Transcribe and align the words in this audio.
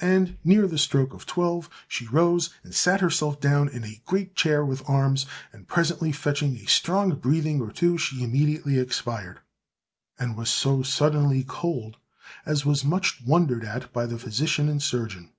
And 0.00 0.38
near 0.42 0.66
the 0.66 0.78
stroke 0.78 1.12
of 1.12 1.26
twelve, 1.26 1.68
she 1.88 2.06
rose 2.08 2.48
and 2.64 2.74
sat 2.74 3.02
herself 3.02 3.38
down 3.38 3.68
in 3.68 3.84
a 3.84 4.00
great 4.06 4.34
chair 4.34 4.64
with 4.64 4.82
arms, 4.88 5.26
and 5.52 5.68
presently 5.68 6.10
fetching 6.10 6.56
a 6.56 6.64
strong 6.64 7.16
breathing 7.16 7.60
or 7.60 7.70
two, 7.70 7.98
she 7.98 8.22
immediately 8.24 8.78
expired, 8.78 9.40
and 10.18 10.38
was 10.38 10.48
so 10.48 10.82
suddenly 10.82 11.44
cold 11.46 11.98
as 12.46 12.64
was 12.64 12.82
much 12.82 13.20
wondered 13.22 13.62
at 13.62 13.92
by 13.92 14.06
the 14.06 14.18
physician 14.18 14.70
and 14.70 14.82
surgeon. 14.82 15.32